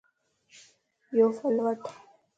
يو 1.17 1.27
ڦل 1.37 1.55
وڻھه 1.65 1.91